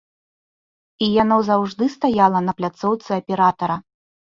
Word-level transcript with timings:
І 1.07 1.09
яно 1.23 1.37
заўжды 1.51 1.83
стаяла 1.97 2.39
на 2.47 2.57
пляцоўцы 2.63 3.09
аператара. 3.21 3.81